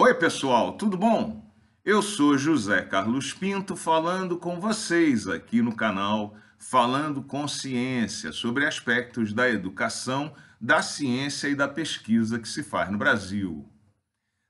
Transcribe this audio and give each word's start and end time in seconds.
Oi, 0.00 0.14
pessoal, 0.14 0.74
tudo 0.74 0.96
bom? 0.96 1.44
Eu 1.84 2.02
sou 2.02 2.38
José 2.38 2.82
Carlos 2.82 3.32
Pinto 3.32 3.74
falando 3.74 4.38
com 4.38 4.60
vocês 4.60 5.26
aqui 5.26 5.60
no 5.60 5.74
canal 5.74 6.36
Falando 6.56 7.20
com 7.20 7.48
Ciência 7.48 8.30
sobre 8.30 8.64
aspectos 8.64 9.32
da 9.32 9.50
educação, 9.50 10.32
da 10.60 10.82
ciência 10.82 11.48
e 11.48 11.54
da 11.56 11.66
pesquisa 11.66 12.38
que 12.38 12.48
se 12.48 12.62
faz 12.62 12.92
no 12.92 12.96
Brasil. 12.96 13.68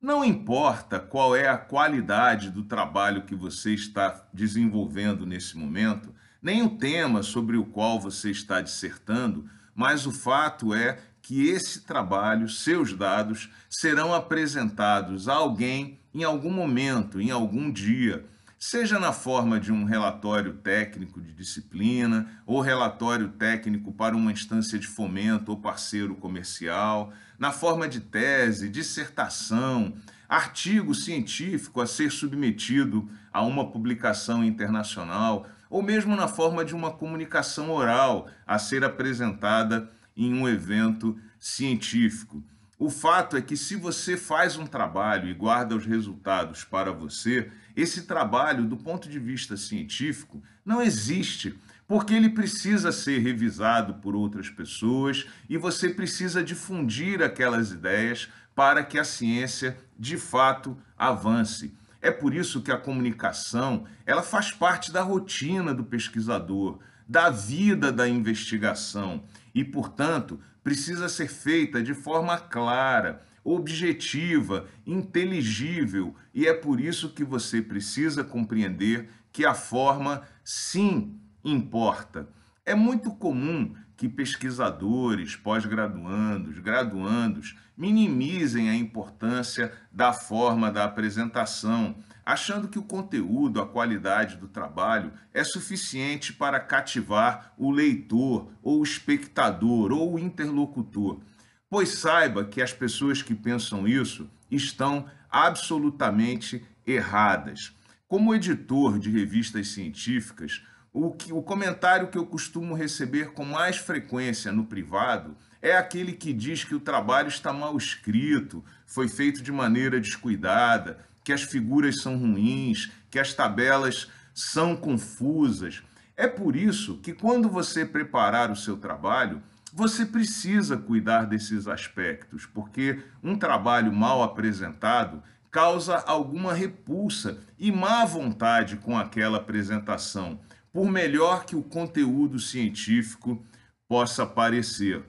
Não 0.00 0.24
importa 0.24 0.98
qual 0.98 1.36
é 1.36 1.46
a 1.46 1.58
qualidade 1.58 2.48
do 2.48 2.62
trabalho 2.64 3.26
que 3.26 3.34
você 3.34 3.74
está 3.74 4.26
desenvolvendo 4.32 5.26
nesse 5.26 5.58
momento, 5.58 6.14
nem 6.40 6.62
o 6.62 6.78
tema 6.78 7.22
sobre 7.22 7.58
o 7.58 7.66
qual 7.66 8.00
você 8.00 8.30
está 8.30 8.62
dissertando, 8.62 9.46
mas 9.74 10.06
o 10.06 10.10
fato 10.10 10.72
é 10.72 11.00
que 11.24 11.48
esse 11.48 11.80
trabalho, 11.80 12.50
seus 12.50 12.92
dados, 12.92 13.48
serão 13.70 14.12
apresentados 14.12 15.26
a 15.26 15.32
alguém 15.32 15.98
em 16.14 16.22
algum 16.22 16.50
momento, 16.50 17.18
em 17.18 17.30
algum 17.30 17.72
dia, 17.72 18.26
seja 18.58 18.98
na 18.98 19.10
forma 19.10 19.58
de 19.58 19.72
um 19.72 19.84
relatório 19.84 20.52
técnico 20.52 21.22
de 21.22 21.32
disciplina, 21.32 22.28
ou 22.44 22.60
relatório 22.60 23.28
técnico 23.28 23.90
para 23.90 24.14
uma 24.14 24.32
instância 24.32 24.78
de 24.78 24.86
fomento 24.86 25.50
ou 25.50 25.56
parceiro 25.56 26.14
comercial, 26.14 27.10
na 27.38 27.52
forma 27.52 27.88
de 27.88 28.00
tese, 28.00 28.68
dissertação, 28.68 29.94
artigo 30.28 30.94
científico 30.94 31.80
a 31.80 31.86
ser 31.86 32.10
submetido 32.10 33.08
a 33.32 33.40
uma 33.40 33.70
publicação 33.70 34.44
internacional, 34.44 35.46
ou 35.70 35.82
mesmo 35.82 36.14
na 36.14 36.28
forma 36.28 36.66
de 36.66 36.74
uma 36.74 36.90
comunicação 36.90 37.70
oral 37.70 38.28
a 38.46 38.58
ser 38.58 38.84
apresentada 38.84 39.90
em 40.16 40.32
um 40.34 40.48
evento 40.48 41.18
científico. 41.38 42.42
O 42.78 42.90
fato 42.90 43.36
é 43.36 43.42
que 43.42 43.56
se 43.56 43.76
você 43.76 44.16
faz 44.16 44.56
um 44.56 44.66
trabalho 44.66 45.28
e 45.28 45.34
guarda 45.34 45.76
os 45.76 45.86
resultados 45.86 46.64
para 46.64 46.92
você, 46.92 47.50
esse 47.76 48.02
trabalho, 48.02 48.64
do 48.64 48.76
ponto 48.76 49.08
de 49.08 49.18
vista 49.18 49.56
científico, 49.56 50.42
não 50.64 50.82
existe, 50.82 51.58
porque 51.86 52.14
ele 52.14 52.30
precisa 52.30 52.90
ser 52.90 53.18
revisado 53.18 53.94
por 53.94 54.14
outras 54.14 54.48
pessoas 54.48 55.26
e 55.48 55.56
você 55.56 55.88
precisa 55.88 56.42
difundir 56.42 57.22
aquelas 57.22 57.70
ideias 57.70 58.28
para 58.54 58.82
que 58.84 58.98
a 58.98 59.04
ciência 59.04 59.76
de 59.98 60.16
fato 60.16 60.76
avance. 60.96 61.74
É 62.00 62.10
por 62.10 62.34
isso 62.34 62.60
que 62.60 62.70
a 62.70 62.76
comunicação, 62.76 63.86
ela 64.04 64.22
faz 64.22 64.52
parte 64.52 64.92
da 64.92 65.02
rotina 65.02 65.72
do 65.72 65.84
pesquisador, 65.84 66.78
da 67.06 67.30
vida 67.30 67.92
da 67.92 68.08
investigação 68.08 69.24
e, 69.54 69.64
portanto, 69.64 70.40
precisa 70.62 71.08
ser 71.08 71.28
feita 71.28 71.82
de 71.82 71.94
forma 71.94 72.38
clara, 72.38 73.22
objetiva, 73.44 74.66
inteligível, 74.86 76.14
e 76.32 76.46
é 76.46 76.54
por 76.54 76.80
isso 76.80 77.10
que 77.10 77.22
você 77.22 77.60
precisa 77.60 78.24
compreender 78.24 79.10
que 79.30 79.44
a 79.44 79.52
forma 79.52 80.22
sim 80.42 81.20
importa. 81.44 82.28
É 82.66 82.74
muito 82.74 83.10
comum 83.10 83.74
que 83.94 84.08
pesquisadores, 84.08 85.36
pós-graduandos, 85.36 86.58
graduandos 86.58 87.56
minimizem 87.76 88.70
a 88.70 88.74
importância 88.74 89.72
da 89.92 90.14
forma 90.14 90.72
da 90.72 90.84
apresentação, 90.84 91.94
achando 92.24 92.66
que 92.66 92.78
o 92.78 92.82
conteúdo, 92.82 93.60
a 93.60 93.66
qualidade 93.66 94.36
do 94.36 94.48
trabalho 94.48 95.12
é 95.32 95.44
suficiente 95.44 96.32
para 96.32 96.58
cativar 96.58 97.52
o 97.58 97.70
leitor, 97.70 98.50
ou 98.62 98.80
o 98.80 98.84
espectador, 98.84 99.92
ou 99.92 100.14
o 100.14 100.18
interlocutor. 100.18 101.20
Pois 101.68 101.90
saiba 101.98 102.44
que 102.44 102.62
as 102.62 102.72
pessoas 102.72 103.20
que 103.20 103.34
pensam 103.34 103.86
isso 103.86 104.30
estão 104.50 105.04
absolutamente 105.30 106.64
erradas. 106.86 107.76
Como 108.08 108.34
editor 108.34 108.98
de 108.98 109.10
revistas 109.10 109.68
científicas, 109.68 110.62
o, 110.94 111.10
que, 111.10 111.32
o 111.32 111.42
comentário 111.42 112.06
que 112.06 112.16
eu 112.16 112.24
costumo 112.24 112.72
receber 112.72 113.32
com 113.32 113.44
mais 113.44 113.76
frequência 113.76 114.52
no 114.52 114.64
privado 114.64 115.36
é 115.60 115.76
aquele 115.76 116.12
que 116.12 116.32
diz 116.32 116.62
que 116.62 116.74
o 116.74 116.78
trabalho 116.78 117.26
está 117.26 117.52
mal 117.52 117.76
escrito, 117.76 118.64
foi 118.86 119.08
feito 119.08 119.42
de 119.42 119.50
maneira 119.50 120.00
descuidada, 120.00 121.04
que 121.24 121.32
as 121.32 121.42
figuras 121.42 122.00
são 122.00 122.16
ruins, 122.16 122.92
que 123.10 123.18
as 123.18 123.34
tabelas 123.34 124.08
são 124.32 124.76
confusas. 124.76 125.82
É 126.16 126.28
por 126.28 126.54
isso 126.54 126.98
que, 126.98 127.12
quando 127.12 127.48
você 127.48 127.84
preparar 127.84 128.52
o 128.52 128.56
seu 128.56 128.76
trabalho, 128.76 129.42
você 129.72 130.06
precisa 130.06 130.76
cuidar 130.76 131.24
desses 131.24 131.66
aspectos, 131.66 132.46
porque 132.46 133.02
um 133.20 133.36
trabalho 133.36 133.92
mal 133.92 134.22
apresentado 134.22 135.20
causa 135.50 135.96
alguma 135.96 136.52
repulsa 136.52 137.38
e 137.58 137.72
má 137.72 138.04
vontade 138.04 138.76
com 138.76 138.96
aquela 138.96 139.38
apresentação 139.38 140.38
por 140.74 140.90
melhor 140.90 141.46
que 141.46 141.54
o 141.54 141.62
conteúdo 141.62 142.40
científico 142.40 143.40
possa 143.86 144.26
parecer. 144.26 145.04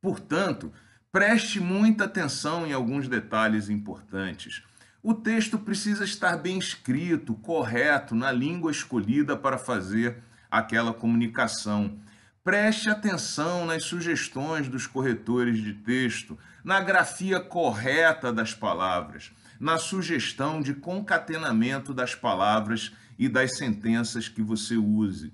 Portanto, 0.00 0.72
preste 1.10 1.58
muita 1.58 2.04
atenção 2.04 2.64
em 2.64 2.72
alguns 2.72 3.08
detalhes 3.08 3.68
importantes. 3.68 4.62
O 5.02 5.12
texto 5.12 5.58
precisa 5.58 6.04
estar 6.04 6.36
bem 6.36 6.60
escrito, 6.60 7.34
correto, 7.34 8.14
na 8.14 8.30
língua 8.30 8.70
escolhida 8.70 9.36
para 9.36 9.58
fazer 9.58 10.22
aquela 10.48 10.94
comunicação. 10.94 11.98
Preste 12.44 12.88
atenção 12.88 13.66
nas 13.66 13.82
sugestões 13.82 14.68
dos 14.68 14.86
corretores 14.86 15.58
de 15.58 15.72
texto, 15.72 16.38
na 16.62 16.80
grafia 16.80 17.40
correta 17.40 18.32
das 18.32 18.54
palavras, 18.54 19.32
na 19.58 19.76
sugestão 19.76 20.62
de 20.62 20.72
concatenamento 20.72 21.92
das 21.92 22.14
palavras 22.14 22.92
e 23.18 23.28
das 23.28 23.56
sentenças 23.56 24.28
que 24.28 24.42
você 24.42 24.76
use. 24.76 25.32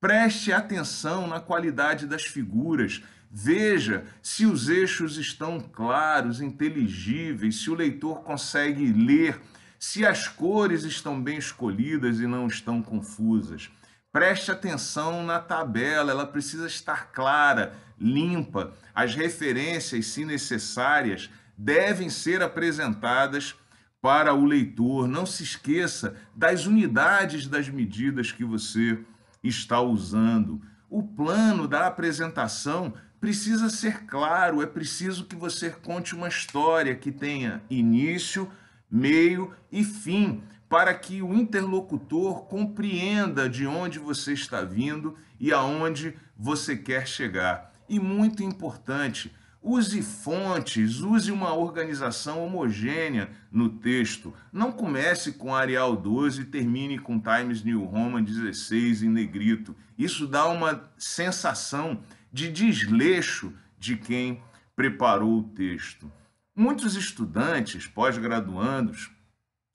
Preste 0.00 0.52
atenção 0.52 1.26
na 1.26 1.40
qualidade 1.40 2.06
das 2.06 2.24
figuras. 2.24 3.02
Veja 3.30 4.04
se 4.22 4.46
os 4.46 4.68
eixos 4.68 5.18
estão 5.18 5.60
claros, 5.60 6.40
inteligíveis, 6.40 7.62
se 7.62 7.70
o 7.70 7.74
leitor 7.74 8.22
consegue 8.22 8.92
ler, 8.92 9.40
se 9.78 10.04
as 10.04 10.26
cores 10.26 10.84
estão 10.84 11.22
bem 11.22 11.38
escolhidas 11.38 12.18
e 12.18 12.26
não 12.26 12.46
estão 12.46 12.82
confusas. 12.82 13.70
Preste 14.12 14.50
atenção 14.50 15.24
na 15.24 15.38
tabela, 15.38 16.10
ela 16.10 16.26
precisa 16.26 16.66
estar 16.66 17.12
clara, 17.12 17.74
limpa. 17.98 18.74
As 18.92 19.14
referências, 19.14 20.06
se 20.06 20.24
necessárias, 20.24 21.30
devem 21.56 22.10
ser 22.10 22.42
apresentadas 22.42 23.54
para 24.00 24.34
o 24.34 24.44
leitor. 24.44 25.06
Não 25.06 25.26
se 25.26 25.42
esqueça 25.42 26.16
das 26.34 26.66
unidades 26.66 27.46
das 27.46 27.68
medidas 27.68 28.32
que 28.32 28.44
você 28.44 28.98
está 29.42 29.80
usando. 29.80 30.60
O 30.88 31.02
plano 31.02 31.68
da 31.68 31.86
apresentação 31.86 32.92
precisa 33.20 33.68
ser 33.68 34.06
claro, 34.06 34.62
é 34.62 34.66
preciso 34.66 35.24
que 35.24 35.36
você 35.36 35.70
conte 35.70 36.14
uma 36.14 36.28
história 36.28 36.94
que 36.94 37.12
tenha 37.12 37.62
início, 37.68 38.50
meio 38.90 39.54
e 39.70 39.84
fim, 39.84 40.42
para 40.68 40.94
que 40.94 41.20
o 41.20 41.34
interlocutor 41.34 42.46
compreenda 42.46 43.48
de 43.48 43.66
onde 43.66 43.98
você 43.98 44.32
está 44.32 44.62
vindo 44.62 45.16
e 45.38 45.52
aonde 45.52 46.16
você 46.36 46.76
quer 46.76 47.06
chegar. 47.06 47.72
E 47.88 47.98
muito 48.00 48.42
importante, 48.42 49.32
Use 49.62 50.00
fontes, 50.00 51.00
use 51.00 51.30
uma 51.30 51.54
organização 51.54 52.42
homogênea 52.44 53.30
no 53.52 53.68
texto. 53.68 54.34
Não 54.50 54.72
comece 54.72 55.32
com 55.32 55.54
Arial 55.54 55.94
12 55.94 56.42
e 56.42 56.44
termine 56.46 56.98
com 56.98 57.20
Times 57.20 57.62
New 57.62 57.84
Roman 57.84 58.22
16 58.22 59.02
em 59.02 59.10
negrito. 59.10 59.76
Isso 59.98 60.26
dá 60.26 60.48
uma 60.48 60.90
sensação 60.96 62.00
de 62.32 62.50
desleixo 62.50 63.52
de 63.78 63.96
quem 63.96 64.42
preparou 64.74 65.40
o 65.40 65.42
texto. 65.42 66.10
Muitos 66.56 66.96
estudantes, 66.96 67.86
pós-graduandos, 67.86 69.10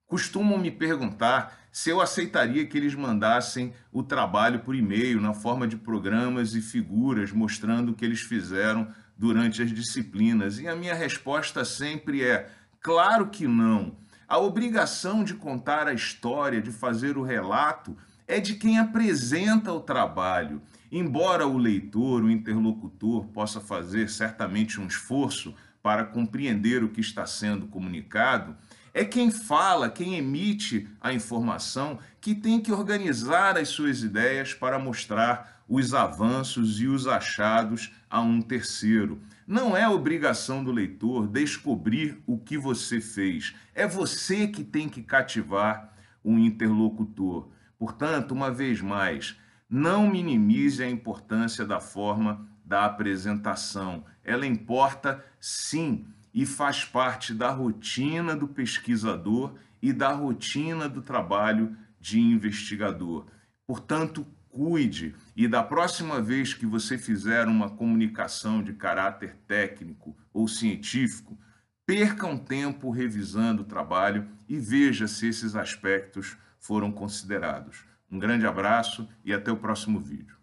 costumam 0.08 0.58
me 0.58 0.72
perguntar 0.72 1.65
se 1.76 1.90
eu 1.90 2.00
aceitaria 2.00 2.66
que 2.66 2.78
eles 2.78 2.96
mandassem 2.96 3.74
o 3.92 4.02
trabalho 4.02 4.62
por 4.62 4.74
e-mail 4.74 5.20
na 5.20 5.34
forma 5.34 5.68
de 5.68 5.76
programas 5.76 6.56
e 6.56 6.62
figuras 6.62 7.34
mostrando 7.34 7.92
o 7.92 7.94
que 7.94 8.06
eles 8.06 8.22
fizeram 8.22 8.88
durante 9.18 9.62
as 9.62 9.72
disciplinas? 9.74 10.58
E 10.58 10.70
a 10.70 10.74
minha 10.74 10.96
resposta 10.96 11.66
sempre 11.66 12.24
é: 12.24 12.50
claro 12.80 13.28
que 13.28 13.46
não. 13.46 13.98
A 14.26 14.38
obrigação 14.38 15.22
de 15.22 15.34
contar 15.34 15.86
a 15.86 15.94
história, 15.94 16.62
de 16.62 16.72
fazer 16.72 17.18
o 17.18 17.24
relato, 17.24 17.98
é 18.26 18.40
de 18.40 18.56
quem 18.56 18.80
apresenta 18.80 19.74
o 19.74 19.82
trabalho. 19.82 20.62
Embora 20.90 21.46
o 21.46 21.58
leitor, 21.58 22.24
o 22.24 22.32
interlocutor, 22.32 23.26
possa 23.26 23.60
fazer 23.60 24.10
certamente 24.10 24.80
um 24.80 24.88
esforço 24.88 25.54
para 25.84 26.06
compreender 26.06 26.86
o 26.86 26.90
que 26.90 27.02
está 27.02 27.28
sendo 27.28 27.68
comunicado, 27.68 28.56
é 28.96 29.04
quem 29.04 29.30
fala, 29.30 29.90
quem 29.90 30.16
emite 30.16 30.88
a 31.02 31.12
informação, 31.12 32.00
que 32.22 32.34
tem 32.34 32.62
que 32.62 32.72
organizar 32.72 33.58
as 33.58 33.68
suas 33.68 34.02
ideias 34.02 34.54
para 34.54 34.80
mostrar 34.80 35.66
os 35.68 35.94
avanços 35.94 36.80
e 36.80 36.88
os 36.88 37.06
achados 37.06 37.92
a 38.10 38.22
um 38.22 38.42
terceiro. 38.42 39.20
Não 39.46 39.76
é 39.76 39.86
obrigação 39.86 40.64
do 40.64 40.72
leitor 40.72 41.28
descobrir 41.28 42.24
o 42.26 42.38
que 42.38 42.58
você 42.58 43.02
fez. 43.02 43.54
É 43.74 43.86
você 43.86 44.48
que 44.48 44.64
tem 44.64 44.88
que 44.88 45.04
cativar 45.04 45.94
o 46.24 46.40
interlocutor. 46.40 47.50
Portanto, 47.78 48.32
uma 48.32 48.50
vez 48.50 48.80
mais, 48.80 49.36
não 49.70 50.10
minimize 50.10 50.82
a 50.82 50.90
importância 50.90 51.66
da 51.66 51.82
forma 51.82 52.48
da 52.64 52.86
apresentação. 52.86 54.06
Ela 54.24 54.46
importa 54.46 55.22
sim 55.38 56.08
e 56.36 56.46
faz 56.46 56.84
parte 56.84 57.34
da 57.34 57.50
rotina 57.50 58.36
do 58.36 58.46
pesquisador 58.46 59.56
e 59.82 59.94
da 59.94 60.12
rotina 60.12 60.90
do 60.90 61.02
trabalho 61.02 61.78
de 61.98 62.20
investigador. 62.20 63.26
Portanto, 63.66 64.28
cuide 64.50 65.16
e 65.34 65.48
da 65.48 65.64
próxima 65.64 66.22
vez 66.22 66.54
que 66.54 66.66
você 66.66 66.98
fizer 66.98 67.48
uma 67.48 67.70
comunicação 67.70 68.62
de 68.62 68.74
caráter 68.74 69.38
técnico 69.48 70.14
ou 70.34 70.46
científico, 70.46 71.40
perca 71.86 72.28
um 72.28 72.38
tempo 72.38 72.90
revisando 72.90 73.62
o 73.62 73.66
trabalho 73.66 74.28
e 74.50 74.60
veja 74.60 75.08
se 75.08 75.28
esses 75.28 75.56
aspectos 75.56 76.36
foram 76.60 76.92
considerados. 76.92 77.86
Um 78.12 78.20
grande 78.20 78.46
abraço 78.46 79.08
e 79.24 79.34
até 79.34 79.52
o 79.52 79.58
próximo 79.58 80.02
vídeo. 80.02 80.36